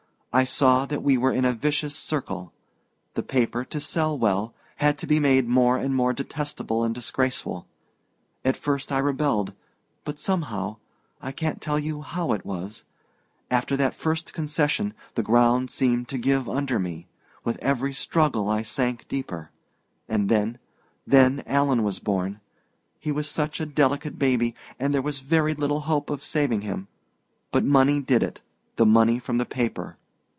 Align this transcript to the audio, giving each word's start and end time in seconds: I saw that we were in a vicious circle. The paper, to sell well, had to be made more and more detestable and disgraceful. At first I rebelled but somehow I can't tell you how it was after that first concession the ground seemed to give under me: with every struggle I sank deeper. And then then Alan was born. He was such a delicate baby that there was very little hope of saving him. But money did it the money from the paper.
I 0.33 0.45
saw 0.45 0.85
that 0.85 1.03
we 1.03 1.17
were 1.17 1.33
in 1.33 1.43
a 1.43 1.51
vicious 1.51 1.93
circle. 1.93 2.53
The 3.15 3.21
paper, 3.21 3.65
to 3.65 3.81
sell 3.81 4.17
well, 4.17 4.53
had 4.77 4.97
to 4.99 5.05
be 5.05 5.19
made 5.19 5.45
more 5.45 5.75
and 5.75 5.93
more 5.93 6.13
detestable 6.13 6.85
and 6.85 6.95
disgraceful. 6.95 7.67
At 8.45 8.55
first 8.55 8.93
I 8.93 8.99
rebelled 8.99 9.51
but 10.05 10.19
somehow 10.21 10.77
I 11.21 11.33
can't 11.33 11.59
tell 11.61 11.77
you 11.77 12.01
how 12.03 12.31
it 12.31 12.45
was 12.45 12.85
after 13.49 13.75
that 13.75 13.93
first 13.93 14.31
concession 14.31 14.93
the 15.15 15.21
ground 15.21 15.69
seemed 15.69 16.07
to 16.07 16.17
give 16.17 16.47
under 16.47 16.79
me: 16.79 17.09
with 17.43 17.57
every 17.61 17.91
struggle 17.91 18.49
I 18.49 18.61
sank 18.61 19.09
deeper. 19.09 19.51
And 20.07 20.29
then 20.29 20.59
then 21.05 21.43
Alan 21.45 21.83
was 21.83 21.99
born. 21.99 22.39
He 22.99 23.11
was 23.11 23.27
such 23.29 23.59
a 23.59 23.65
delicate 23.65 24.17
baby 24.17 24.55
that 24.79 24.93
there 24.93 25.01
was 25.01 25.19
very 25.19 25.53
little 25.55 25.81
hope 25.81 26.09
of 26.09 26.23
saving 26.23 26.61
him. 26.61 26.87
But 27.51 27.65
money 27.65 27.99
did 27.99 28.23
it 28.23 28.39
the 28.77 28.85
money 28.85 29.19
from 29.19 29.37
the 29.37 29.45
paper. 29.45 29.97